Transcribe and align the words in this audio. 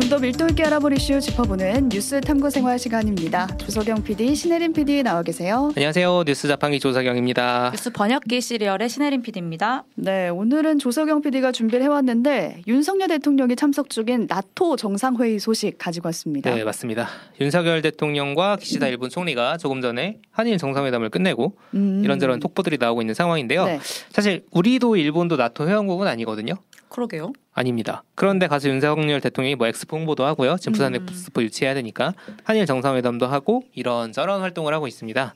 좀 0.00 0.10
더 0.10 0.18
밀도 0.18 0.48
있게 0.48 0.64
알아볼 0.64 0.92
이슈 0.94 1.20
짚어보는 1.20 1.90
뉴스 1.90 2.20
탐구 2.20 2.50
생활 2.50 2.80
시간입니다. 2.80 3.46
조석영 3.58 4.02
PD, 4.02 4.34
신혜림 4.34 4.72
PD 4.72 5.04
나와 5.04 5.22
계세요. 5.22 5.70
안녕하세요. 5.76 6.24
뉴스 6.26 6.48
자판기 6.48 6.80
조석영입니다. 6.80 7.70
뉴스 7.70 7.90
번역기 7.90 8.40
시리얼의 8.40 8.88
신혜림 8.88 9.22
PD입니다. 9.22 9.84
네, 9.94 10.28
오늘은 10.28 10.80
조석영 10.80 11.22
PD가 11.22 11.52
준비를 11.52 11.84
해왔는데 11.84 12.62
윤석열 12.66 13.06
대통령이 13.06 13.54
참석 13.54 13.88
중인 13.88 14.26
나토 14.28 14.74
정상회의 14.74 15.38
소식 15.38 15.78
가지고 15.78 16.08
왔습니다. 16.08 16.52
네, 16.52 16.64
맞습니다. 16.64 17.08
윤석열 17.40 17.80
대통령과 17.80 18.56
기시다 18.56 18.88
일본 18.88 19.10
총리가 19.10 19.58
조금 19.58 19.80
전에 19.80 20.18
한일 20.32 20.58
정상회담을 20.58 21.10
끝내고 21.10 21.52
음. 21.74 22.02
이런저런 22.02 22.40
톡보들이 22.40 22.78
나오고 22.80 23.00
있는 23.02 23.14
상황인데요. 23.14 23.64
네. 23.64 23.78
사실 24.10 24.44
우리도 24.50 24.96
일본도 24.96 25.36
나토 25.36 25.68
회원국은 25.68 26.08
아니거든요. 26.08 26.54
그러게요. 26.90 27.32
아닙니다. 27.54 28.02
그런데 28.14 28.46
가서 28.46 28.68
윤석열 28.68 29.20
대통령이 29.20 29.54
뭐 29.54 29.66
엑스포 29.66 29.96
홍보도 29.96 30.24
하고요. 30.24 30.56
지금 30.58 30.72
부산 30.72 30.94
음. 30.94 31.06
엑스포 31.08 31.42
유치해야 31.42 31.72
되니까 31.74 32.14
한일 32.44 32.66
정상회담도 32.66 33.26
하고 33.26 33.64
이런저런 33.74 34.42
활동을 34.42 34.74
하고 34.74 34.86
있습니다. 34.86 35.34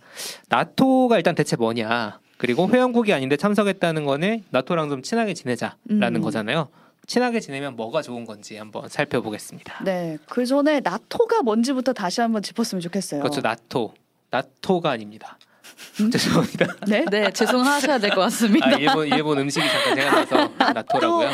나토가 0.49 1.17
일단 1.17 1.35
대체 1.35 1.57
뭐냐? 1.57 2.19
그리고 2.37 2.69
회원국이 2.69 3.13
아닌데 3.13 3.37
참석했다는 3.37 4.05
거는 4.05 4.45
나토랑 4.51 4.91
좀 4.91 5.03
친하게 5.03 5.33
지내자라는 5.33 6.17
음. 6.17 6.21
거잖아요. 6.21 6.69
친하게 7.07 7.41
지내면 7.41 7.77
뭐가 7.77 8.03
좋은 8.03 8.25
건지 8.25 8.57
한번 8.57 8.89
살펴보겠습니다. 8.89 9.85
네, 9.85 10.19
그 10.29 10.45
전에 10.47 10.81
나토가 10.81 11.43
뭔지부터 11.43 11.93
다시 11.93 12.21
한번 12.21 12.43
짚었으면 12.43 12.81
좋겠어요. 12.81 13.21
그렇죠. 13.21 13.41
나토. 13.41 13.95
나토가 14.31 14.91
아닙니다. 14.91 15.39
죄송합니다. 16.13 16.67
네, 16.87 17.05
네, 17.11 17.31
죄송하셔야 17.33 17.99
될 17.99 18.11
것 18.11 18.21
같습니다. 18.23 18.67
아, 18.69 18.73
일본 18.73 19.07
일본 19.09 19.39
음식이 19.39 19.67
잠깐 19.69 19.95
생각나서 19.97 20.51
나토라고요. 20.73 21.31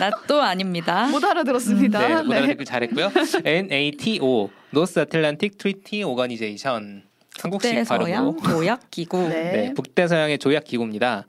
나또 0.00 0.42
아닙니다. 0.42 1.06
못 1.08 1.22
알아들었습니다. 1.24 1.98
네, 2.08 2.22
못 2.22 2.32
알아듣길 2.32 2.64
잘했고요. 2.64 3.10
NATO 3.44 4.50
North 4.70 4.98
Atlantic 5.00 5.58
Treaty 5.58 6.02
Organization 6.02 7.02
한국식 7.40 7.84
발음으로 7.88 8.32
북대서양 8.36 8.58
조약 8.60 8.90
기구. 8.90 9.18
네. 9.28 9.52
네, 9.52 9.72
북대서양의 9.74 10.38
조약 10.38 10.64
기구입니다. 10.64 11.26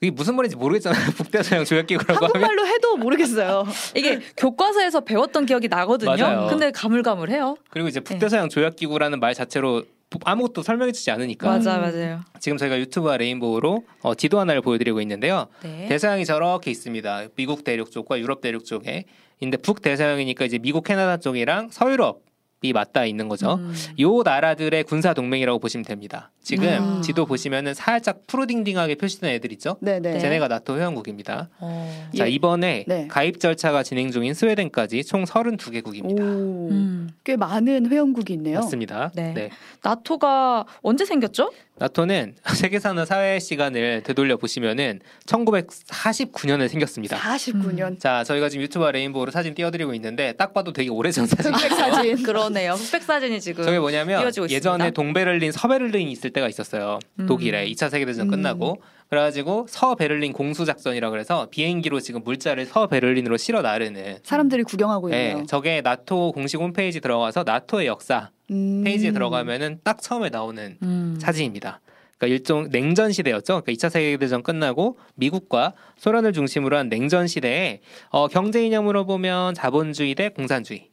이게 0.00 0.10
무슨 0.10 0.34
말인지 0.36 0.56
모르겠잖아요. 0.56 1.10
북대서양 1.16 1.64
조약 1.64 1.86
기구라고 1.86 2.26
하면 2.26 2.34
한국말로 2.42 2.66
해도 2.66 2.96
모르겠어요. 2.96 3.64
이게 3.94 4.20
교과서에서 4.36 5.00
배웠던 5.00 5.46
기억이 5.46 5.68
나거든요. 5.68 6.10
맞아요. 6.16 6.46
근데 6.48 6.70
가물가물해요. 6.72 7.56
그리고 7.70 7.88
이제 7.88 8.00
북대서양 8.00 8.48
조약 8.48 8.76
기구라는 8.76 9.20
말 9.20 9.34
자체로 9.34 9.84
아무것도 10.24 10.62
설명해주지 10.62 11.10
않으니까 11.10 11.48
맞아, 11.48 11.76
음. 11.76 11.80
맞아요. 11.82 12.20
지금 12.40 12.58
저희가 12.58 12.78
유튜브와 12.78 13.16
레인보우로 13.16 13.84
어, 14.02 14.14
지도 14.14 14.38
하나를 14.40 14.60
보여드리고 14.62 15.00
있는데요. 15.00 15.48
네. 15.62 15.86
대서양이 15.88 16.24
저렇게 16.24 16.70
있습니다. 16.70 17.28
미국 17.36 17.64
대륙 17.64 17.90
쪽과 17.90 18.18
유럽 18.18 18.40
대륙 18.40 18.64
쪽에. 18.64 19.04
근데 19.40 19.56
북 19.56 19.82
대서양이니까 19.82 20.44
이제 20.44 20.58
미국 20.58 20.84
캐나다 20.84 21.16
쪽이랑 21.16 21.68
서유럽 21.70 22.22
이 22.64 22.72
맞닿아 22.72 23.04
있는 23.04 23.28
거죠. 23.28 23.56
음. 23.56 23.74
요 24.00 24.22
나라들의 24.22 24.84
군사 24.84 25.12
동맹이라고 25.12 25.58
보시면 25.58 25.84
됩니다. 25.84 26.30
지금 26.42 26.66
음. 26.68 27.02
지도 27.02 27.26
보시면은 27.26 27.74
살짝 27.74 28.26
푸르딩딩하게 28.26 28.94
표시된 28.94 29.30
애들 29.32 29.52
있죠? 29.52 29.76
네, 29.80 30.00
네. 30.00 30.14
네. 30.14 30.18
쟤네가 30.18 30.48
나토 30.48 30.78
회원국입니다. 30.78 31.50
어. 31.60 32.08
자 32.16 32.26
예. 32.26 32.30
이번에 32.30 32.84
네. 32.88 33.06
가입 33.08 33.38
절차가 33.38 33.82
진행 33.82 34.10
중인 34.10 34.32
스웨덴까지 34.32 35.04
총 35.04 35.24
32개국입니다. 35.24 36.20
오, 36.20 36.68
음. 36.70 37.10
꽤 37.22 37.36
많은 37.36 37.90
회원국이 37.90 38.32
있네요. 38.32 38.60
맞습니다. 38.60 39.12
네. 39.14 39.50
나토가 39.82 40.64
언제 40.80 41.04
생겼죠? 41.04 41.50
나토는 41.76 42.36
세계사나 42.54 43.04
사회 43.04 43.40
시간을 43.40 44.02
되돌려 44.04 44.36
보시면은 44.36 45.00
1949년에 45.26 46.68
생겼습니다. 46.68 47.16
49년. 47.18 47.98
자, 47.98 48.22
저희가 48.22 48.48
지금 48.48 48.62
유튜브와 48.62 48.92
레인보우로 48.92 49.32
사진 49.32 49.54
띄워드리고 49.54 49.92
있는데 49.94 50.32
딱 50.34 50.54
봐도 50.54 50.72
되게 50.72 50.88
오래전 50.88 51.26
사진. 51.26 51.52
흑백 51.52 51.72
사진. 51.72 52.16
그러네요. 52.22 52.72
흑백 52.74 53.02
사진이 53.02 53.40
지금. 53.40 53.64
저게 53.64 53.78
뭐냐면 53.78 54.20
띄워지고 54.20 54.48
예전에. 54.50 54.92
동베를린, 54.92 55.50
서베를린이 55.50 56.12
있을 56.12 56.30
때가 56.30 56.48
있었어요. 56.48 57.00
음. 57.18 57.26
독일에 57.26 57.66
2차 57.72 57.90
세계대전 57.90 58.26
음. 58.26 58.30
끝나고 58.30 58.80
그래가지고 59.14 59.66
서베를린 59.68 60.32
공수작전이라 60.32 61.10
그래서 61.10 61.46
비행기로 61.48 62.00
지금 62.00 62.24
물자를 62.24 62.66
서베를린으로 62.66 63.36
실어 63.36 63.62
나르는 63.62 64.18
사람들이 64.24 64.64
구경하고 64.64 65.08
있네요. 65.10 65.38
네, 65.38 65.46
저게 65.46 65.80
나토 65.82 66.32
공식 66.32 66.58
홈페이지 66.58 67.00
들어가서 67.00 67.44
나토의 67.44 67.86
역사 67.86 68.30
음. 68.50 68.82
페이지에 68.84 69.12
들어가면은 69.12 69.78
딱 69.84 70.02
처음에 70.02 70.30
나오는 70.30 70.76
음. 70.82 71.16
사진입니다. 71.20 71.80
그러니까 72.18 72.34
일종 72.34 72.68
냉전 72.70 73.12
시대였죠. 73.12 73.62
그러니까 73.62 73.72
2차 73.72 73.88
세계대전 73.88 74.42
끝나고 74.42 74.98
미국과 75.14 75.74
소련을 75.96 76.32
중심으로 76.32 76.76
한 76.76 76.88
냉전 76.88 77.28
시대에 77.28 77.82
어, 78.08 78.26
경제 78.26 78.66
이념으로 78.66 79.06
보면 79.06 79.54
자본주의 79.54 80.16
대 80.16 80.28
공산주의 80.28 80.88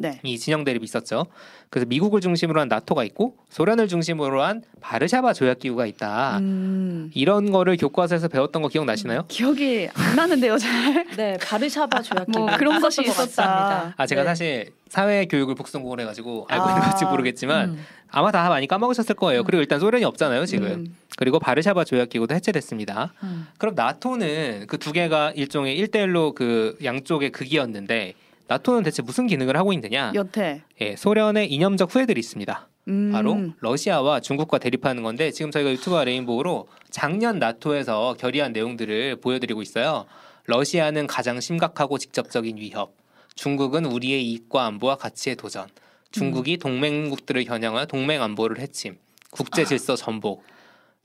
네. 0.00 0.18
이 0.22 0.38
진영 0.38 0.64
대립이 0.64 0.82
있었죠. 0.84 1.26
그래서 1.68 1.86
미국을 1.86 2.20
중심으로 2.20 2.60
한 2.60 2.68
나토가 2.68 3.04
있고 3.04 3.36
소련을 3.50 3.86
중심으로 3.86 4.42
한 4.42 4.62
바르샤바 4.80 5.32
조약 5.34 5.58
기구가 5.60 5.86
있다. 5.86 6.38
음. 6.38 7.10
이런 7.14 7.52
거를 7.52 7.76
교과서에서 7.76 8.28
배웠던 8.28 8.62
거 8.62 8.68
기억나시나요? 8.68 9.26
기억이 9.28 9.88
안 9.94 10.16
나는데요, 10.16 10.58
잘. 10.58 11.06
네, 11.16 11.36
바르샤바 11.40 12.02
조약 12.02 12.30
뭐 12.30 12.46
기구 12.46 12.58
그런 12.58 12.80
것이 12.80 13.02
있었다. 13.02 13.94
아 13.96 14.06
제가 14.06 14.22
네. 14.22 14.26
사실 14.26 14.72
사회 14.88 15.26
교육을 15.26 15.54
북성공을 15.54 16.00
해 16.00 16.04
가지고 16.04 16.46
알고 16.50 16.64
아. 16.64 16.68
있는 16.70 16.82
건지 16.82 17.04
모르겠지만 17.04 17.70
음. 17.70 17.84
아마 18.10 18.32
다 18.32 18.48
많이 18.48 18.66
까먹으셨을 18.66 19.14
거예요. 19.14 19.42
음. 19.42 19.44
그리고 19.44 19.60
일단 19.60 19.78
소련이 19.78 20.04
없잖아요 20.04 20.46
지금. 20.46 20.66
음. 20.66 20.96
그리고 21.16 21.38
바르샤바 21.38 21.84
조약 21.84 22.08
기구도 22.08 22.34
해체됐습니다. 22.34 23.12
음. 23.22 23.46
그럼 23.58 23.74
나토는 23.76 24.66
그 24.66 24.80
두 24.80 24.92
개가 24.92 25.32
일종의 25.36 25.76
일대일로그 25.76 26.78
양쪽의 26.82 27.30
극이었는데 27.30 28.14
나토는 28.50 28.82
대체 28.82 29.00
무슨 29.00 29.28
기능을 29.28 29.56
하고 29.56 29.72
있느냐? 29.72 30.10
여태. 30.16 30.62
예, 30.80 30.96
소련의 30.96 31.52
이념적 31.52 31.94
후예들이 31.94 32.18
있습니다. 32.18 32.68
음. 32.88 33.12
바로 33.12 33.38
러시아와 33.60 34.18
중국과 34.18 34.58
대립하는 34.58 35.04
건데 35.04 35.30
지금 35.30 35.52
저희가 35.52 35.70
유튜브와 35.70 36.02
레인보우로 36.02 36.66
작년 36.90 37.38
나토에서 37.38 38.16
결의한 38.18 38.52
내용들을 38.52 39.20
보여드리고 39.20 39.62
있어요. 39.62 40.06
러시아는 40.46 41.06
가장 41.06 41.38
심각하고 41.38 41.96
직접적인 41.98 42.56
위협. 42.56 42.92
중국은 43.36 43.84
우리의 43.84 44.26
이익과 44.26 44.66
안보와 44.66 44.96
가치의 44.96 45.36
도전. 45.36 45.68
중국이 46.10 46.56
동맹국들을 46.56 47.44
겨냥한 47.44 47.86
동맹 47.86 48.20
안보를 48.20 48.58
해침. 48.58 48.98
국제 49.30 49.64
질서 49.64 49.94
전복. 49.94 50.42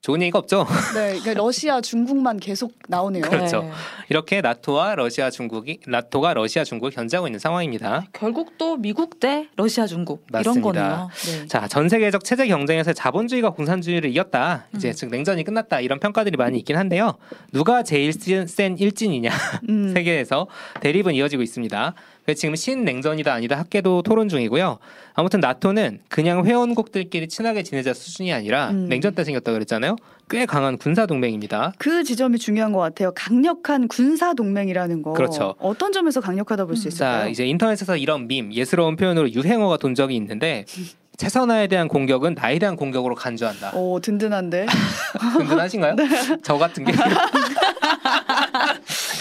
좋은 0.06 0.22
얘기가 0.22 0.38
없죠. 0.38 0.68
네, 0.94 1.18
그러니까 1.20 1.34
러시아, 1.34 1.82
중국만 1.82 2.38
계속 2.38 2.74
나오네요. 2.88 3.24
그렇죠. 3.24 3.64
네. 3.64 3.72
이렇게 4.10 4.40
나토와 4.40 4.94
러시아, 4.94 5.32
중국이 5.32 5.80
나토가 5.88 6.36
러시아, 6.36 6.64
중국을 6.64 6.92
견제하고 6.92 7.28
있는 7.28 7.40
상황입니다. 7.40 8.06
결국 8.14 8.56
또 8.60 8.78
미국 8.78 9.20
대 9.20 9.48
러시아, 9.56 9.88
중국 9.88 10.24
이런 10.30 10.44
맞습니다. 10.44 10.62
거네요. 10.62 11.10
네. 11.26 11.48
자, 11.48 11.68
전 11.68 11.90
세계적 11.90 12.24
체제 12.24 12.46
경쟁에서 12.46 12.94
자본주의가 12.94 13.50
공산주의를 13.50 14.12
이겼다. 14.12 14.68
이제 14.76 14.90
음. 14.90 14.94
즉 14.94 15.10
냉전이 15.10 15.44
끝났다. 15.44 15.80
이런 15.80 16.00
평가들이 16.00 16.38
많이 16.38 16.60
있긴 16.60 16.78
한데요. 16.78 17.16
누가 17.52 17.82
제일 17.82 18.14
센, 18.14 18.46
센 18.46 18.78
일진이냐? 18.78 19.32
음. 19.70 19.90
세계에서 19.96 20.46
대립은 20.82 21.16
이어지고 21.16 21.42
있습니다. 21.42 21.96
그래서 22.26 22.40
지금 22.40 22.56
신냉전이다 22.56 23.32
아니다 23.32 23.58
학계도 23.60 24.02
토론 24.02 24.30
중이고요. 24.30 24.80
아무튼 25.14 25.40
나토는 25.40 26.00
그냥 26.10 26.46
회원국들끼리 26.46 27.28
친하게 27.28 27.62
지내자 27.64 27.94
수준이 27.94 28.34
아니라 28.34 28.72
음. 28.72 28.88
냉전 28.90 29.14
때 29.14 29.24
생겼다 29.24 29.52
그랬잖아요. 29.54 29.96
꽤 30.30 30.48
강한 30.48 30.78
군사 30.78 31.06
동맹입니다. 31.06 31.74
그 31.78 32.04
지점이 32.04 32.40
중요한 32.40 32.72
것 32.72 32.80
같아요. 32.80 33.12
강력한 33.14 33.88
군사 33.88 34.34
동맹이라는 34.34 35.04
거. 35.04 35.14
그렇죠. 35.14 35.54
어떤 35.60 35.92
점에서 35.92 36.20
강력하다 36.20 36.66
볼수 36.66 36.88
음. 36.88 36.90
있을까요? 36.90 37.24
자, 37.24 37.28
이제 37.28 37.46
인터넷에서 37.46 37.96
이런 37.96 38.28
밈, 38.28 38.52
예스러운 38.52 38.96
표현으로 38.96 39.32
유행어가 39.32 39.78
돈 39.78 39.94
적이 39.94 40.16
있는데 40.16 40.66
최선화에 41.18 41.68
대한 41.68 41.88
공격은 41.88 42.34
나에 42.34 42.60
대한 42.60 42.76
공격으로 42.76 43.16
간주한다. 43.16 43.72
오, 43.76 44.00
든든한데. 44.00 44.66
든든하신가요? 45.38 45.96
저 46.44 46.58
같은 46.58 46.84
게. 46.84 46.92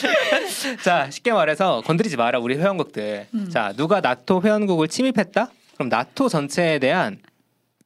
자, 0.83 1.11
쉽게 1.11 1.33
말해서 1.33 1.83
건드리지 1.83 2.17
마라 2.17 2.39
우리 2.39 2.57
회원국들. 2.57 3.27
음. 3.35 3.51
자, 3.51 3.73
누가 3.77 4.01
나토 4.01 4.43
회원국을 4.43 4.89
침입했다? 4.89 5.51
그럼 5.75 5.89
나토 5.89 6.29
전체에 6.29 6.79
대한 6.79 7.19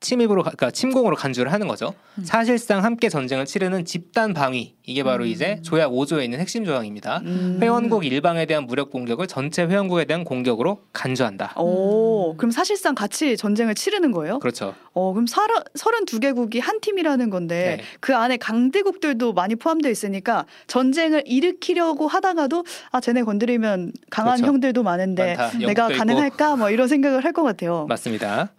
침입으로 0.01 0.43
가- 0.45 0.51
그러니까 0.51 0.71
침공으로 0.71 1.17
간주를 1.17 1.53
하는 1.53 1.67
거죠. 1.67 1.93
음. 2.19 2.25
사실상 2.25 2.85
함께 2.85 3.09
전쟁을 3.09 3.47
치르는 3.47 3.85
집단 3.85 4.33
방위 4.33 4.77
이게 4.87 5.03
바로 5.03 5.25
음. 5.25 5.29
이제 5.29 5.61
조약 5.63 5.91
5조에 5.91 6.23
있는 6.23 6.39
핵심 6.39 6.65
조항입니다. 6.65 7.19
음. 7.25 7.59
회원국 7.61 8.05
일방에 8.07 8.47
대한 8.47 8.65
무력 8.67 8.91
공격을 8.91 9.27
전체 9.27 9.65
회원국에 9.65 10.05
대한 10.05 10.23
공격으로 10.23 10.83
간주한다. 10.93 11.55
오, 11.59 12.33
음. 12.33 12.37
그럼 12.37 12.53
사실상 12.53 12.95
같이 12.95 13.37
전쟁을 13.37 13.75
치르는 13.75 14.13
거예요? 14.13 14.39
그렇죠. 14.39 14.75
어, 14.95 15.13
그럼 15.13 15.27
서른 15.27 16.05
두 16.07 16.21
개국이 16.21 16.61
한 16.61 16.81
팀이라는 16.81 17.29
건데 17.31 17.77
네. 17.79 17.85
그 18.01 18.15
안에 18.15 18.37
강대국들도 18.37 19.33
많이 19.33 19.57
포함되어 19.57 19.91
있으니까 19.91 20.47
전쟁을 20.69 21.25
일으키려고 21.27 22.07
하다가도 22.07 22.65
아, 22.93 23.01
쟤네 23.01 23.25
건드리면 23.25 23.93
강한 24.11 24.37
그렇죠. 24.37 24.53
형들도 24.53 24.83
많은데 24.85 25.35
많다. 25.37 25.59
내가. 25.59 25.89
가능할까? 25.89 26.57
뭐 26.57 26.71
이런 26.71 26.87
생각을 26.89 27.25
할 27.25 27.33
것 27.33 27.43
같아요. 27.43 27.85
맞습니다. 27.89 28.51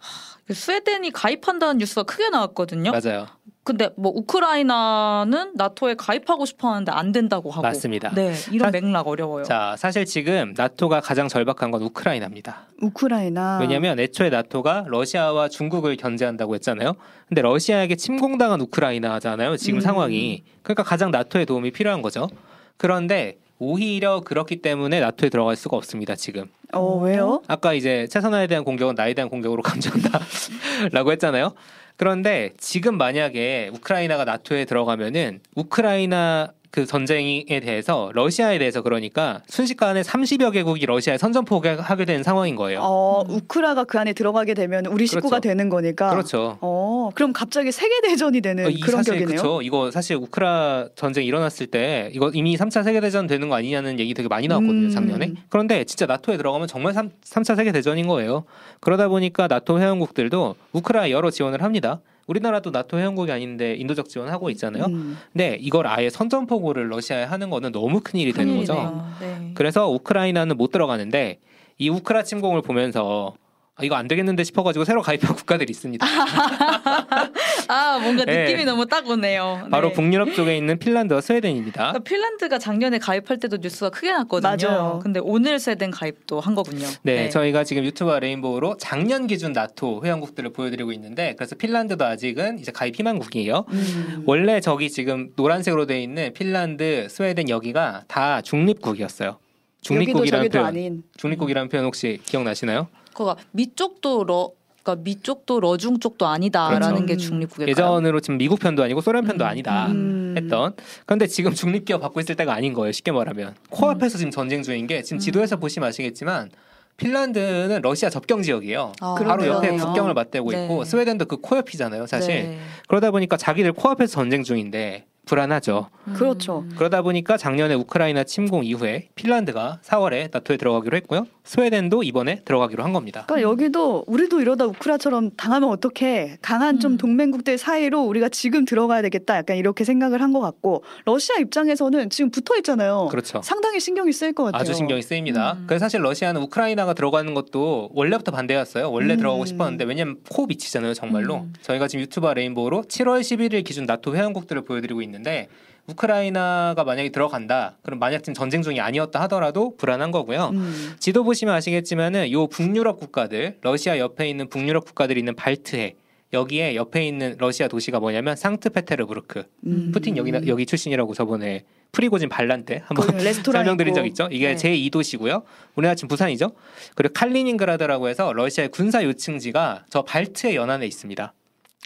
그 0.50 0.54
스웨덴이 0.54 1.12
가입한다는 1.12 1.78
뉴스가 1.78 2.02
크게 2.02 2.28
나왔거든요. 2.28 2.90
맞아요. 2.90 3.28
근데 3.62 3.88
뭐 3.96 4.10
우크라이나는 4.12 5.52
나토에 5.54 5.94
가입하고 5.94 6.44
싶어 6.44 6.70
하는데 6.72 6.90
안 6.90 7.12
된다고 7.12 7.52
하고. 7.52 7.62
맞습니다. 7.62 8.10
네, 8.16 8.34
이런 8.50 8.72
사- 8.72 8.80
맥락 8.80 9.06
어려워요. 9.06 9.44
자, 9.44 9.76
사실 9.78 10.04
지금 10.06 10.52
나토가 10.56 11.00
가장 11.00 11.28
절박한 11.28 11.70
건 11.70 11.82
우크라이나입니다. 11.82 12.66
우크라이나. 12.82 13.58
왜냐하면 13.60 14.00
애초에 14.00 14.28
나토가 14.28 14.86
러시아와 14.88 15.48
중국을 15.48 15.96
견제한다고 15.96 16.56
했잖아요. 16.56 16.94
근데 17.28 17.42
러시아에게 17.42 17.94
침공당한 17.94 18.60
우크라이나잖아요. 18.60 19.56
지금 19.56 19.78
음. 19.78 19.80
상황이. 19.82 20.42
그러니까 20.64 20.82
가장 20.82 21.12
나토의 21.12 21.46
도움이 21.46 21.70
필요한 21.70 22.02
거죠. 22.02 22.28
그런데 22.76 23.36
오히려 23.60 24.18
그렇기 24.22 24.62
때문에 24.62 24.98
나토에 24.98 25.28
들어갈 25.28 25.54
수가 25.54 25.76
없습니다. 25.76 26.16
지금. 26.16 26.46
어 26.72 26.96
왜요? 26.98 27.42
아까 27.48 27.72
이제 27.72 28.06
최선화에 28.08 28.46
대한 28.46 28.64
공격은 28.64 28.94
나에 28.94 29.14
대한 29.14 29.28
공격으로 29.28 29.62
감정한다라고 29.62 31.12
했잖아요. 31.12 31.54
그런데 31.96 32.50
지금 32.58 32.96
만약에 32.96 33.70
우크라이나가 33.74 34.24
나토에 34.24 34.64
들어가면은 34.64 35.40
우크라이나 35.54 36.52
그 36.70 36.86
전쟁에 36.86 37.44
대해서 37.60 38.10
러시아에 38.14 38.58
대해서 38.58 38.82
그러니까 38.82 39.42
순식간에 39.48 40.02
30여 40.02 40.52
개국이 40.52 40.86
러시아에 40.86 41.18
선전포기하게 41.18 42.04
된 42.04 42.22
상황인 42.22 42.54
거예요. 42.54 42.80
어 42.80 43.24
음. 43.28 43.34
우크라가 43.34 43.84
그 43.84 43.98
안에 43.98 44.12
들어가게 44.12 44.54
되면 44.54 44.86
우리 44.86 45.06
식구가 45.06 45.40
그렇죠. 45.40 45.48
되는 45.48 45.68
거니까. 45.68 46.10
그렇죠. 46.10 46.58
어 46.60 47.10
그럼 47.14 47.32
갑자기 47.32 47.72
세계 47.72 48.00
대전이 48.02 48.40
되는 48.40 48.66
어, 48.66 48.68
이 48.70 48.78
그런 48.78 49.02
사실 49.02 49.14
격이네요. 49.14 49.36
그쵸. 49.36 49.62
이거 49.62 49.90
사실 49.90 50.16
우크라 50.16 50.90
전쟁 50.94 51.24
일어났을 51.24 51.66
때 51.66 52.10
이거 52.14 52.30
이미 52.34 52.56
3차 52.56 52.84
세계 52.84 53.00
대전 53.00 53.26
되는 53.26 53.48
거 53.48 53.56
아니냐는 53.56 53.98
얘기 53.98 54.14
되게 54.14 54.28
많이 54.28 54.46
나왔거든요 54.46 54.86
음. 54.86 54.90
작년에. 54.90 55.32
그런데 55.48 55.82
진짜 55.84 56.06
나토에 56.06 56.36
들어가면 56.36 56.68
정말 56.68 56.92
3, 56.92 57.10
삼차 57.22 57.56
세계 57.56 57.72
대전인 57.72 58.06
거예요. 58.06 58.44
그러다 58.78 59.08
보니까 59.08 59.48
나토 59.48 59.80
회원국들도 59.80 60.54
우크라에 60.72 61.10
여러 61.10 61.30
지원을 61.30 61.62
합니다. 61.64 62.00
우리나라도 62.30 62.70
나토 62.70 62.96
회원국이 62.98 63.32
아닌데 63.32 63.74
인도적 63.74 64.08
지원하고 64.08 64.50
있잖아요. 64.50 64.84
음. 64.84 65.18
근데 65.32 65.58
이걸 65.60 65.88
아예 65.88 66.08
선전포고를 66.08 66.88
러시아에 66.88 67.24
하는 67.24 67.50
거는 67.50 67.72
너무 67.72 68.00
큰 68.04 68.20
일이 68.20 68.32
되는 68.32 68.56
거죠. 68.56 69.04
네. 69.20 69.50
그래서 69.54 69.90
우크라이나는 69.90 70.56
못 70.56 70.70
들어가는데 70.70 71.40
이 71.78 71.88
우크라 71.88 72.22
침공을 72.22 72.62
보면서 72.62 73.34
아, 73.80 73.84
이거 73.84 73.94
안 73.96 74.06
되겠는데 74.08 74.44
싶어가지고 74.44 74.84
새로 74.84 75.02
가입한 75.02 75.34
국가들이 75.36 75.70
있습니다. 75.70 76.06
아 77.68 77.98
뭔가 77.98 78.24
네. 78.24 78.44
느낌이 78.44 78.64
너무 78.64 78.86
딱 78.86 79.08
오네요. 79.08 79.68
바로 79.70 79.88
네. 79.88 79.94
북유럽 79.94 80.34
쪽에 80.34 80.56
있는 80.56 80.78
핀란드와 80.78 81.20
스웨덴입니다. 81.20 81.92
그러니까 81.92 81.98
핀란드가 82.00 82.58
작년에 82.58 82.98
가입할 82.98 83.38
때도 83.38 83.58
뉴스가 83.60 83.90
크게 83.90 84.12
났거든요. 84.12 84.68
맞아요. 84.68 85.00
근데 85.02 85.20
오늘 85.22 85.58
스웨덴 85.58 85.90
가입도 85.90 86.40
한 86.40 86.54
거군요. 86.54 86.86
네, 87.02 87.28
저희가 87.28 87.64
지금 87.64 87.84
유튜브와 87.84 88.20
레인보우로 88.20 88.76
작년 88.78 89.26
기준 89.26 89.52
나토 89.52 90.02
회원국들을 90.04 90.52
보여드리고 90.52 90.92
있는데 90.92 91.34
그래서 91.36 91.56
핀란드도 91.56 92.04
아직은 92.04 92.58
이제 92.58 92.72
가입 92.72 92.98
희망국이에요. 92.98 93.64
음. 93.70 94.22
원래 94.26 94.60
저기 94.60 94.90
지금 94.90 95.30
노란색으로 95.36 95.86
돼 95.86 96.02
있는 96.02 96.32
핀란드, 96.32 97.08
스웨덴 97.08 97.48
여기가 97.48 98.04
다 98.08 98.40
중립국이었어요. 98.42 99.38
중립국이라는 99.82 100.48
표현, 100.50 100.66
아닌. 100.66 101.02
중립국이라는 101.16 101.68
표현 101.68 101.84
혹시 101.86 102.20
기억나시나요? 102.26 102.88
그거 103.20 103.36
미쪽도 103.50 104.24
러 104.24 104.50
그러니까 104.82 105.02
미쪽도 105.04 105.60
러중 105.60 105.98
쪽도 105.98 106.26
아니다라는 106.26 106.80
그렇죠. 106.80 107.04
게 107.04 107.12
음. 107.12 107.18
중립국일까요? 107.18 107.70
예전으로 107.70 108.20
지금 108.20 108.38
미국 108.38 108.58
편도 108.58 108.82
아니고 108.82 109.02
소련 109.02 109.26
편도 109.26 109.44
음. 109.44 109.46
아니다 109.46 109.88
음. 109.88 110.34
했던. 110.38 110.72
그런데 111.04 111.26
지금 111.26 111.52
중립 111.52 111.83
기어 111.83 112.00
박고 112.00 112.18
있을 112.20 112.34
때가 112.34 112.54
아닌 112.54 112.72
거예요. 112.72 112.92
쉽게 112.92 113.12
말하면 113.12 113.56
코앞에서 113.68 114.16
지금 114.16 114.30
전쟁 114.30 114.62
중인 114.62 114.86
게 114.86 115.02
지금 115.02 115.16
음. 115.16 115.18
지도에서 115.18 115.58
보시면 115.58 115.90
아시겠지만 115.90 116.48
핀란드는 116.96 117.80
러시아 117.82 118.08
접경 118.08 118.40
지역이에요. 118.40 118.92
아, 119.02 119.14
바로 119.16 119.42
그러네요. 119.42 119.52
옆에 119.56 119.70
국경을 119.76 120.14
맞대고 120.14 120.52
네. 120.52 120.62
있고 120.64 120.84
스웨덴도 120.84 121.26
그 121.26 121.36
코옆이잖아요, 121.36 122.06
사실. 122.06 122.34
네. 122.34 122.58
그러다 122.88 123.10
보니까 123.10 123.36
자기들 123.36 123.72
코앞에서 123.72 124.12
전쟁 124.12 124.42
중인데 124.44 125.04
불안하죠. 125.30 125.88
음. 126.08 126.14
그렇죠. 126.14 126.64
그러다 126.76 127.02
보니까 127.02 127.36
작년에 127.36 127.74
우크라이나 127.74 128.24
침공 128.24 128.64
이후에 128.64 129.08
핀란드가 129.14 129.78
4월에 129.84 130.28
나토에 130.32 130.56
들어가기로 130.56 130.96
했고요. 130.96 131.26
스웨덴도 131.44 132.02
이번에 132.02 132.42
들어가기로 132.44 132.82
한 132.82 132.92
겁니다. 132.92 133.24
그러니까 133.28 133.48
여기도 133.48 134.02
우리도 134.08 134.40
이러다 134.40 134.66
우크라처럼 134.66 135.30
당하면 135.36 135.68
어떻게 135.70 136.36
강한 136.42 136.80
좀 136.80 136.92
음. 136.92 136.96
동맹국들 136.96 137.58
사이로 137.58 138.00
우리가 138.02 138.28
지금 138.28 138.64
들어가야 138.64 139.02
되겠다 139.02 139.36
약간 139.36 139.56
이렇게 139.56 139.84
생각을 139.84 140.20
한 140.20 140.30
것 140.30 140.38
같고 140.38 140.84
러시아 141.06 141.38
입장에서는 141.38 142.08
지금 142.10 142.30
붙어 142.30 142.56
있잖아요. 142.58 143.08
그렇죠. 143.10 143.40
상당히 143.42 143.80
신경이 143.80 144.12
쓰일 144.12 144.32
것 144.32 144.44
같아요. 144.44 144.60
아주 144.60 144.74
신경이 144.74 145.02
쓰입니다. 145.02 145.54
음. 145.54 145.64
그래서 145.66 145.84
사실 145.84 146.00
러시아는 146.02 146.40
우크라이나가 146.42 146.94
들어가는 146.94 147.34
것도 147.34 147.90
원래부터 147.92 148.30
반대였어요. 148.30 148.92
원래 148.92 149.14
음. 149.14 149.18
들어가고 149.18 149.44
싶었는데 149.44 149.84
왜냐면 149.84 150.18
코 150.30 150.46
밑이잖아요, 150.46 150.94
정말로. 150.94 151.38
음. 151.38 151.52
저희가 151.62 151.88
지금 151.88 152.02
유튜브 152.02 152.28
레인보우로 152.28 152.82
7월 152.82 153.20
11일 153.22 153.64
기준 153.64 153.86
나토 153.86 154.14
회원국들을 154.14 154.62
보여드리고 154.62 155.02
있는 155.02 155.19
데 155.22 155.48
우크라이나가 155.86 156.84
만약에 156.84 157.10
들어간다. 157.10 157.76
그럼 157.82 157.98
만약 157.98 158.18
지금 158.18 158.34
전쟁 158.34 158.62
중이 158.62 158.80
아니었다 158.80 159.20
하더라도 159.22 159.76
불안한 159.76 160.10
거고요. 160.10 160.50
음. 160.54 160.94
지도 160.98 161.24
보시면 161.24 161.54
아시겠지만은 161.54 162.30
요 162.32 162.46
북유럽 162.46 162.98
국가들, 163.00 163.58
러시아 163.62 163.98
옆에 163.98 164.28
있는 164.28 164.48
북유럽 164.48 164.84
국가들이 164.84 165.18
있는 165.20 165.34
발트해 165.34 165.96
여기에 166.32 166.76
옆에 166.76 167.06
있는 167.06 167.34
러시아 167.38 167.66
도시가 167.66 167.98
뭐냐면 167.98 168.36
상트페테르부르크. 168.36 169.44
음. 169.66 169.90
푸틴 169.92 170.16
여기 170.16 170.32
여기 170.46 170.64
출신이라고 170.64 171.14
저번에 171.14 171.64
프리고진 171.92 172.28
반란 172.28 172.64
때 172.64 172.82
한번 172.84 173.18
설명드린. 173.42 173.94
적 173.94 174.06
있죠. 174.06 174.28
이게 174.30 174.48
네. 174.50 174.56
제 174.56 174.72
2 174.72 174.90
도시고요. 174.90 175.42
우리나라 175.74 175.96
지금 175.96 176.06
부산이죠. 176.06 176.52
그리고 176.94 177.12
칼리닝그라드라고 177.14 178.08
해서 178.08 178.32
러시아의 178.32 178.68
군사 178.68 179.02
요층지가 179.02 179.86
저 179.90 180.02
발트해 180.02 180.54
연안에 180.54 180.86
있습니다. 180.86 181.32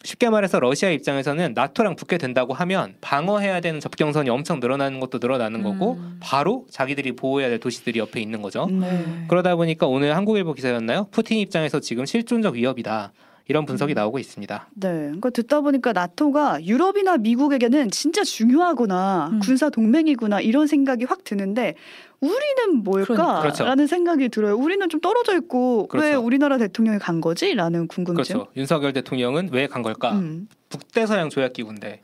쉽게 0.04 0.28
말해서 0.28 0.60
러시아 0.60 0.90
입장에서는 0.90 1.54
나토랑 1.54 1.96
붙게 1.96 2.18
된다고 2.18 2.52
하면 2.54 2.94
방어해야 3.00 3.60
되는 3.60 3.80
접경선이 3.80 4.30
엄청 4.30 4.60
늘어나는 4.60 5.00
것도 5.00 5.18
늘어나는 5.20 5.62
거고 5.62 5.94
음. 5.94 6.18
바로 6.20 6.66
자기들이 6.70 7.16
보호해야 7.16 7.48
될 7.48 7.58
도시들이 7.58 7.98
옆에 7.98 8.20
있는 8.20 8.42
거죠. 8.42 8.66
음. 8.66 8.80
네. 8.80 9.24
그러다 9.28 9.56
보니까 9.56 9.86
오늘 9.86 10.14
한국일보 10.14 10.52
기사였나요? 10.52 11.08
푸틴 11.10 11.38
입장에서 11.38 11.80
지금 11.80 12.04
실존적 12.04 12.54
위협이다. 12.54 13.12
이런 13.46 13.66
분석이 13.66 13.92
음. 13.92 13.94
나오고 13.94 14.18
있습니다. 14.18 14.68
네, 14.74 14.88
그러니까 14.88 15.30
듣다 15.30 15.60
보니까 15.60 15.92
나토가 15.92 16.64
유럽이나 16.64 17.18
미국에게는 17.18 17.90
진짜 17.90 18.24
중요하구나, 18.24 19.28
음. 19.32 19.40
군사 19.40 19.68
동맹이구나 19.68 20.40
이런 20.40 20.66
생각이 20.66 21.04
확 21.04 21.24
드는데 21.24 21.74
우리는 22.20 22.82
뭘까라는 22.84 23.24
그러니까. 23.42 23.64
그렇죠. 23.74 23.86
생각이 23.86 24.28
들어요. 24.30 24.56
우리는 24.56 24.88
좀 24.88 25.00
떨어져 25.00 25.36
있고 25.36 25.88
왜 25.92 26.00
그렇죠. 26.00 26.22
우리나라 26.24 26.56
대통령이 26.56 26.98
간 26.98 27.20
거지?라는 27.20 27.86
궁금증. 27.86 28.14
그렇죠. 28.14 28.50
윤석열 28.56 28.92
대통령은 28.94 29.50
왜 29.52 29.66
간 29.66 29.82
걸까? 29.82 30.12
음. 30.12 30.48
북대서양 30.70 31.28
조약기구인데 31.30 32.00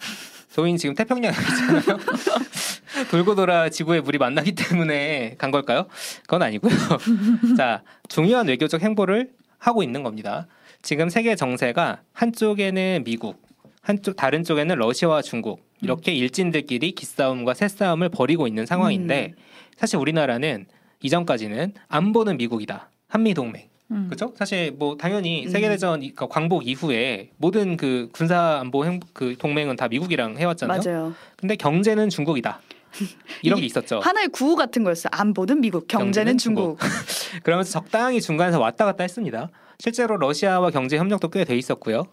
저희는 0.53 0.77
지금 0.79 0.95
태평양에 0.95 1.35
있잖아요. 1.35 1.99
돌고 3.11 3.35
돌아 3.35 3.69
지구의 3.71 4.03
물이 4.03 4.19
만나기 4.19 4.53
때문에 4.53 5.37
간 5.39 5.51
걸까요? 5.51 5.87
그건 6.23 6.43
아니고요. 6.43 6.73
자, 7.57 7.83
중요한 8.09 8.49
외교적 8.49 8.83
행보를 8.83 9.31
하고 9.59 9.83
있는 9.83 10.03
겁니다. 10.03 10.47
지금 10.83 11.09
세계 11.09 11.35
정세가 11.37 12.01
한쪽에는 12.13 13.03
미국, 13.05 13.43
한쪽 13.83 14.17
다른 14.17 14.45
쪽에는 14.45 14.77
러시아와 14.77 15.23
중국 15.23 15.63
이렇게 15.83 16.13
일진들끼리 16.13 16.93
기싸움과 16.93 17.55
새싸움을 17.55 18.09
벌이고 18.09 18.47
있는 18.47 18.67
상황인데 18.67 19.35
사실 19.77 19.99
우리나라는 19.99 20.67
이전까지는 21.03 21.75
안보는 21.89 22.37
미국이다. 22.37 22.91
한미 23.09 23.35
동맹. 23.35 23.69
음. 23.91 24.07
그렇죠? 24.09 24.33
사실 24.37 24.71
뭐 24.71 24.97
당연히 24.97 25.47
음. 25.47 25.51
세계 25.51 25.69
대전 25.69 26.03
이- 26.03 26.13
그 26.15 26.29
광복 26.29 26.67
이후에 26.67 27.31
모든 27.39 27.77
그 27.77 28.09
군사 28.13 28.59
안보 28.61 28.85
행, 28.85 29.01
그 29.13 29.35
동맹은 29.39 29.77
다 29.77 29.89
미국이랑 29.89 30.37
해왔잖아요. 30.39 30.81
맞아요. 30.85 31.15
근데 31.37 31.57
경제는 31.57 32.09
중국이다. 32.09 32.61
이런 33.43 33.59
게 33.59 33.67
있었죠. 33.67 34.01
하나의 34.01 34.29
구호 34.29 34.55
같은 34.57 34.85
거였어요. 34.85 35.11
안보는 35.13 35.61
미국, 35.61 35.89
경제는 35.89 36.07
경제는 36.07 36.39
중국. 36.39 36.79
그러면서 37.43 37.71
적당히 37.73 38.21
중간에서 38.21 38.61
왔다 38.61 38.85
갔다 38.85 39.03
했습니다. 39.03 39.49
실제로 39.81 40.17
러시아와 40.19 40.71
경제 40.71 40.99
협력도 40.99 41.29
꽤 41.29 41.45
돼 41.45 41.57
있었고요. 41.57 42.05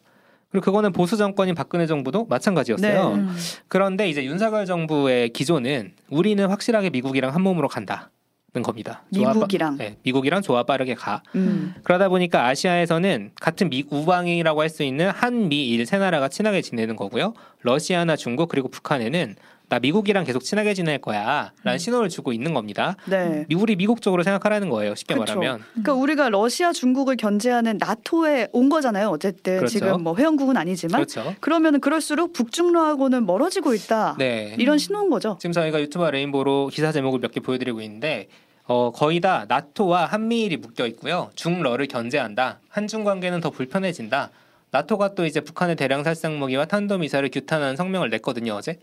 그리고 0.50 0.64
그거는 0.64 0.94
보수 0.94 1.18
정권인 1.18 1.54
박근혜 1.56 1.86
정부도 1.86 2.26
마찬가지였어요. 2.26 3.10
네. 3.10 3.16
음. 3.22 3.36
그런데 3.68 4.10
이제 4.10 4.24
윤석열 4.24 4.66
정부의 4.66 5.30
기조는 5.30 5.92
우리는 6.10 6.48
확실하게 6.48 6.90
미국이랑 6.90 7.36
한 7.36 7.42
몸으로 7.42 7.68
간다 7.68 8.10
는 8.54 8.64
겁니다. 8.64 9.04
좋아 9.14 9.26
빠- 9.28 9.34
미국이랑. 9.34 9.78
네, 9.78 9.98
미국이랑 10.04 10.42
좋아 10.42 10.64
빠르게 10.64 10.96
가. 10.96 11.22
음. 11.36 11.76
그러다 11.84 12.08
보니까 12.08 12.46
아시아에서는 12.48 13.32
같은 13.42 13.70
미 13.70 13.84
우방이라고 13.92 14.62
할 14.62 14.70
수 14.70 14.84
있는 14.84 15.10
한미일 15.10 15.86
세 15.86 15.98
나라가 15.98 16.30
친하게 16.30 16.62
지내는 16.62 16.96
거고요. 16.96 17.34
러시아나 17.62 18.16
중국 18.16 18.48
그리고 18.48 18.70
북한에는 18.70 19.36
나 19.70 19.80
미국이랑 19.80 20.24
계속 20.24 20.44
친하게 20.44 20.74
지낼 20.74 20.98
거야라는 21.00 21.52
음. 21.66 21.78
신호를 21.78 22.08
주고 22.08 22.32
있는 22.32 22.54
겁니다. 22.54 22.96
네. 23.06 23.46
미- 23.50 23.56
우리 23.56 23.76
미국 23.76 24.02
쪽으로 24.02 24.24
생각하라는 24.24 24.70
거예요. 24.70 24.96
쉽게 24.96 25.14
그쵸. 25.16 25.36
말하면. 25.36 25.62
그러니까 25.74 25.94
우리가 25.94 26.30
러시아, 26.30 26.72
중국을 26.72 27.18
견제하는 27.18 27.78
나토에 27.78 28.48
온 28.54 28.70
거잖아요. 28.70 29.10
어쨌든 29.10 29.58
그렇죠. 29.58 29.74
지금 29.74 30.04
뭐 30.04 30.16
회원국은 30.16 30.56
아니지만 30.56 31.02
그렇죠. 31.02 31.36
그러면은 31.42 31.82
그럴수록 31.82 32.32
북중러하고는 32.32 33.26
멀어지고 33.26 33.74
있다. 33.74 34.16
네. 34.18 34.56
이런 34.58 34.78
신호인 34.78 35.10
거죠. 35.10 35.38
지금 35.42 35.52
저희가 35.52 35.82
유튜브 35.82 36.06
레인보로 36.06 36.68
기사 36.72 36.92
제목을 36.94 37.20
몇 37.20 37.32
개 37.32 37.42
보여드리고 37.42 37.82
있는데 37.82 38.30
어, 38.70 38.92
거의 38.92 39.20
다 39.20 39.46
나토와 39.50 40.06
한미일이 40.06 40.56
묶여 40.58 40.88
있고요. 40.88 41.30
중러를 41.36 41.88
견제한다. 41.88 42.60
한중 42.70 43.04
관계는 43.04 43.42
더 43.42 43.50
불편해진다. 43.50 44.30
나토가 44.78 45.16
또 45.16 45.26
이제 45.26 45.40
북한의 45.42 45.76
대량 45.76 46.04
살상 46.04 46.38
무기와 46.38 46.66
탄도 46.66 47.00
미사일을 47.00 47.32
규탄하는 47.32 47.76
성명을 47.76 48.10
냈거든요 48.12 48.54
어제. 48.54 48.78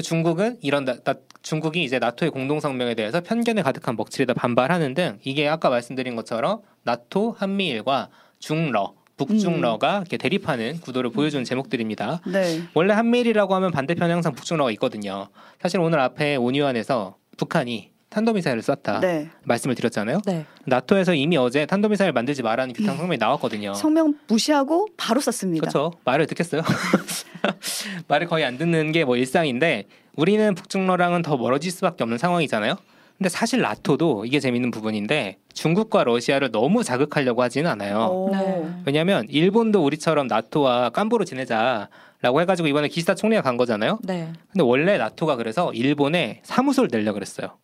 중국은 0.00 0.58
이런 0.62 0.84
나, 0.84 0.94
나- 1.00 1.14
중국이 1.42 1.82
이제 1.82 1.98
나토의 1.98 2.30
공동 2.30 2.60
성명에 2.60 2.94
대해서 2.94 3.20
편견에 3.20 3.62
가득한 3.62 3.96
먹칠에다 3.96 4.34
반발하는 4.34 4.94
등 4.94 5.18
이게 5.24 5.48
아까 5.48 5.68
말씀드린 5.68 6.14
것처럼 6.14 6.60
나토 6.84 7.34
한미일과 7.36 8.10
중러 8.38 8.94
북중러가 9.16 9.98
이렇게 9.98 10.16
대립하는 10.16 10.80
구도를 10.80 11.10
보여주는 11.10 11.44
제목들입니다. 11.44 12.20
네. 12.32 12.62
원래 12.74 12.94
한미일이라고 12.94 13.52
하면 13.56 13.70
반대편에 13.72 14.12
항상 14.12 14.32
북중러가 14.32 14.70
있거든요. 14.72 15.28
사실 15.60 15.80
오늘 15.80 15.98
앞에 15.98 16.36
온유안에서 16.36 17.16
북한이 17.36 17.89
탄도미사일을 18.10 18.62
쐈다 18.62 19.00
네. 19.00 19.28
말씀을 19.44 19.74
드렸잖아요. 19.76 20.20
네. 20.26 20.44
나토에서 20.66 21.14
이미 21.14 21.36
어제 21.36 21.64
탄도미사일 21.64 22.12
만들지 22.12 22.42
말라는 22.42 22.74
규탄 22.74 22.96
성명이 22.96 23.18
나왔거든요. 23.18 23.72
성명 23.74 24.14
무시하고 24.26 24.88
바로 24.96 25.20
썼습니다. 25.20 25.60
그렇죠. 25.62 25.92
말을 26.04 26.26
듣겠어요. 26.26 26.62
말을 28.08 28.26
거의 28.26 28.44
안 28.44 28.58
듣는 28.58 28.92
게 28.92 29.00
뭐 29.04 29.16
일상인데 29.16 29.84
우리는 30.16 30.54
북중러랑은 30.54 31.22
더 31.22 31.36
멀어질 31.36 31.70
수밖에 31.72 32.02
없는 32.04 32.18
상황이잖아요. 32.18 32.74
근데 33.16 33.28
사실 33.28 33.60
나토도 33.60 34.24
이게 34.24 34.40
재밌는 34.40 34.70
부분인데 34.70 35.36
중국과 35.54 36.04
러시아를 36.04 36.50
너무 36.50 36.82
자극하려고 36.84 37.42
하지는 37.42 37.70
않아요. 37.70 38.06
오. 38.10 38.30
네. 38.34 38.66
왜냐하면 38.86 39.26
일본도 39.28 39.84
우리처럼 39.84 40.26
나토와 40.26 40.90
깜부로 40.90 41.24
지내자 41.24 41.88
라고 42.22 42.40
해가지고 42.40 42.68
이번에 42.68 42.88
기시다 42.88 43.14
총리가 43.14 43.42
간 43.42 43.56
거잖아요. 43.56 43.98
네. 44.02 44.32
근데 44.52 44.62
원래 44.64 44.96
나토가 44.98 45.36
그래서 45.36 45.72
일본에 45.74 46.40
사무소를 46.44 46.90
내려 46.90 47.12
그랬어요. 47.12 47.56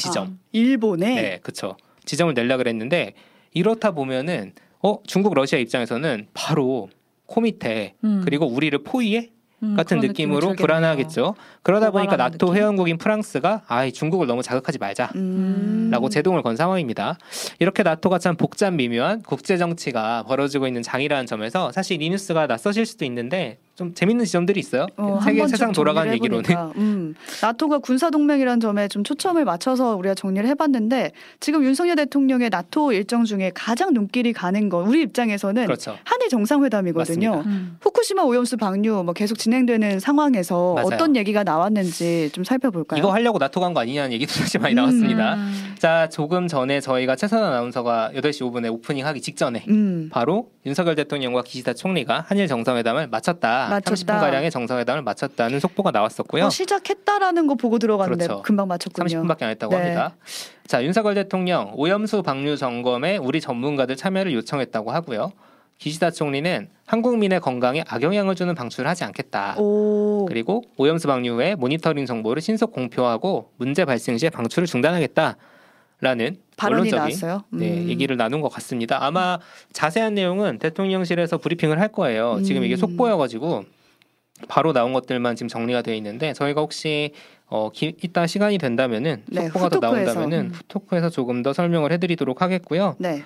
지점. 0.00 0.26
아, 0.26 0.30
일본에 0.52 1.14
네, 1.14 1.38
그쵸. 1.42 1.76
지점을 2.04 2.32
내려 2.34 2.56
그랬는데 2.56 3.14
이렇다 3.52 3.92
보면은 3.92 4.52
어 4.82 4.98
중국 5.06 5.34
러시아 5.34 5.58
입장에서는 5.58 6.28
바로 6.34 6.88
코 7.26 7.40
밑에 7.40 7.94
음. 8.02 8.22
그리고 8.24 8.46
우리를 8.46 8.82
포위해 8.82 9.30
음, 9.62 9.76
같은 9.76 10.00
느낌으로. 10.00 10.54
불안하겠죠. 10.54 11.34
그러다 11.62 11.90
보니까 11.90 12.16
나토 12.16 12.46
느낌? 12.46 12.54
회원국인 12.56 12.98
프랑스가 12.98 13.62
아 13.66 13.88
중국을 13.90 14.26
너무 14.26 14.42
자극하지 14.42 14.78
말자. 14.78 15.10
음. 15.16 15.88
라고 15.90 16.08
제동을 16.08 16.42
건 16.42 16.56
상황입니다. 16.56 17.18
이렇게 17.58 17.82
나토가 17.82 18.18
참 18.18 18.36
복잡 18.36 18.72
미묘한 18.72 19.22
국제 19.22 19.58
정치가 19.58 20.22
벌어지고 20.22 20.66
있는 20.66 20.82
장이라는 20.82 21.26
점에서 21.26 21.72
사실 21.72 22.00
이 22.00 22.08
뉴스가 22.08 22.46
낯서실 22.46 22.86
수도 22.86 23.04
있는데 23.04 23.58
좀 23.80 23.94
재밌는 23.94 24.26
지점들이 24.26 24.60
있어요. 24.60 24.86
어, 24.98 25.14
한 25.14 25.22
세계 25.34 25.46
세상 25.48 25.72
정리를 25.72 26.12
얘기로는 26.12 26.44
음, 26.76 27.14
나토가 27.40 27.78
군사 27.78 28.10
동맹이라는 28.10 28.60
점에 28.60 28.88
좀 28.88 29.02
초점을 29.04 29.42
맞춰서 29.42 29.96
우리가 29.96 30.14
정리를 30.14 30.46
해봤는데 30.50 31.12
지금 31.40 31.64
윤석열 31.64 31.96
대통령의 31.96 32.50
나토 32.50 32.92
일정 32.92 33.24
중에 33.24 33.50
가장 33.54 33.94
눈길이 33.94 34.34
가는 34.34 34.68
건 34.68 34.86
우리 34.86 35.00
입장에서는 35.00 35.64
그렇죠. 35.64 35.96
한일 36.04 36.28
정상회담이거든요. 36.28 37.42
음. 37.46 37.76
후쿠시마 37.80 38.22
오염수 38.24 38.58
방류 38.58 39.02
뭐 39.02 39.14
계속 39.14 39.38
진행되는 39.38 39.98
상황에서 39.98 40.74
맞아요. 40.74 40.86
어떤 40.86 41.16
얘기가 41.16 41.42
나왔는지 41.42 42.28
좀 42.34 42.44
살펴볼까요? 42.44 42.98
이거 42.98 43.10
하려고 43.12 43.38
나토 43.38 43.60
간 43.60 43.70
거 43.72 43.80
아니냐는 43.80 44.12
얘기도 44.12 44.32
사실 44.34 44.60
많이 44.60 44.74
나왔습니다. 44.74 45.36
음. 45.36 45.74
자, 45.78 46.08
조금 46.10 46.48
전에 46.48 46.80
저희가 46.80 47.16
최선 47.16 47.42
아나운서가 47.42 48.10
8시 48.14 48.42
5분에 48.42 48.70
오프닝 48.70 49.06
하기 49.06 49.22
직전에 49.22 49.64
음. 49.68 50.10
바로 50.12 50.50
윤석열 50.66 50.94
대통령과 50.96 51.42
기시다 51.42 51.72
총리가 51.72 52.26
한일 52.28 52.46
정상회담을 52.48 53.06
마쳤다. 53.06 53.69
마쳤다. 53.70 53.94
30분 53.94 54.20
가량의 54.20 54.50
정상회담을 54.50 55.02
마쳤다는 55.02 55.60
속보가 55.60 55.90
나왔었고요. 55.90 56.44
어, 56.44 56.50
시작했다라는 56.50 57.46
거 57.46 57.54
보고 57.54 57.78
들어갔는데 57.78 58.26
그렇죠. 58.26 58.42
금방 58.42 58.68
마쳤군요. 58.68 59.22
30분밖에 59.22 59.42
안 59.42 59.50
했다고 59.50 59.74
네. 59.74 59.80
합니다. 59.80 60.16
자, 60.66 60.84
윤석열 60.84 61.14
대통령 61.14 61.72
오염수 61.74 62.22
방류 62.22 62.56
점검에 62.56 63.16
우리 63.16 63.40
전문가들 63.40 63.96
참여를 63.96 64.32
요청했다고 64.34 64.90
하고요. 64.90 65.32
기시다 65.78 66.10
총리는 66.10 66.68
한국민의 66.86 67.40
건강에 67.40 67.82
악영향을 67.88 68.34
주는 68.34 68.54
방출을 68.54 68.88
하지 68.88 69.04
않겠다. 69.04 69.56
오. 69.58 70.26
그리고 70.26 70.62
오염수 70.76 71.08
방류 71.08 71.32
후에 71.32 71.54
모니터링 71.54 72.04
정보를 72.04 72.42
신속 72.42 72.72
공표하고 72.72 73.50
문제 73.56 73.86
발생 73.86 74.18
시에 74.18 74.28
방출을 74.28 74.66
중단하겠다라는 74.66 76.36
발언이 76.60 76.90
나왔어요. 76.90 77.44
네, 77.50 77.70
음. 77.70 77.88
얘기를 77.88 78.16
나눈 78.16 78.40
것 78.42 78.48
같습니다. 78.50 79.02
아마 79.02 79.38
자세한 79.72 80.14
내용은 80.14 80.58
대통령실에서 80.58 81.38
브리핑을 81.38 81.80
할 81.80 81.88
거예요. 81.88 82.40
지금 82.42 82.64
이게 82.64 82.74
음. 82.74 82.76
속보여가지고 82.76 83.64
바로 84.48 84.72
나온 84.72 84.92
것들만 84.92 85.36
지금 85.36 85.48
정리가 85.48 85.82
되어 85.82 85.94
있는데 85.94 86.32
저희가 86.34 86.60
혹시 86.60 87.12
어, 87.46 87.70
기, 87.70 87.96
이따 88.02 88.26
시간이 88.26 88.58
된다면은 88.58 89.22
네, 89.26 89.46
속보가 89.46 89.70
더. 89.70 89.80
나온다면은 89.80 90.38
음. 90.38 90.50
후토크에서 90.52 91.10
조금 91.10 91.42
더 91.42 91.52
설명을 91.52 91.92
해드리도록 91.92 92.42
하겠고요. 92.42 92.96
네. 92.98 93.24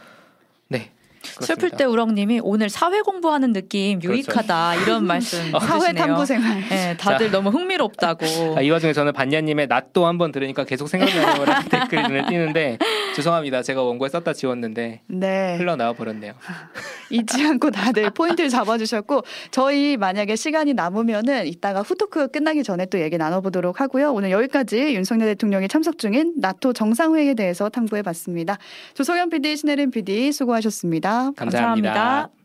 네. 0.68 0.90
슬플 1.24 1.46
그렇습니다. 1.56 1.76
때 1.76 1.84
우렁님이 1.84 2.40
오늘 2.42 2.68
사회 2.68 3.00
공부하는 3.00 3.52
느낌 3.52 3.98
그렇죠. 3.98 4.14
유익하다 4.16 4.76
이런 4.76 5.06
말씀 5.06 5.38
사회 5.50 5.88
해주시네요. 5.88 6.06
탐구 6.06 6.26
생활. 6.26 6.60
네, 6.68 6.96
다들 6.96 7.30
너무 7.30 7.50
흥미롭다고. 7.50 8.24
아, 8.56 8.60
이 8.60 8.70
와중에 8.70 8.92
저는 8.92 9.12
반야님의 9.12 9.66
낫도 9.66 10.06
한번 10.06 10.32
들으니까 10.32 10.64
계속 10.64 10.88
생각나는 10.88 11.38
거라 11.38 11.62
댓글이 11.62 12.02
눈에 12.02 12.26
띄는데 12.26 12.78
죄송합니다. 13.16 13.62
제가 13.62 13.82
원고에 13.82 14.08
썼다 14.08 14.32
지웠는데 14.32 15.00
네. 15.06 15.56
흘러나와 15.56 15.92
버렸네요. 15.92 16.34
잊지 17.10 17.46
않고 17.46 17.70
다들 17.70 18.10
포인트를 18.10 18.50
잡아주셨고 18.50 19.22
저희 19.50 19.96
만약에 19.96 20.36
시간이 20.36 20.74
남으면은 20.74 21.46
이따가 21.46 21.82
후토크 21.82 22.28
끝나기 22.28 22.62
전에 22.62 22.86
또 22.86 23.00
얘기 23.00 23.16
나눠보도록 23.18 23.80
하고요. 23.80 24.12
오늘 24.12 24.30
여기까지 24.30 24.94
윤석열 24.94 25.28
대통령이 25.28 25.68
참석 25.68 25.98
중인 25.98 26.34
나토 26.38 26.72
정상회의에 26.72 27.34
대해서 27.34 27.68
탐구해봤습니다. 27.68 28.58
조석현 28.94 29.30
PD, 29.30 29.56
신혜림 29.56 29.90
PD 29.90 30.32
수고하셨습니다. 30.32 31.13
감사합니다. 31.36 31.94
감사합니다. 31.94 32.43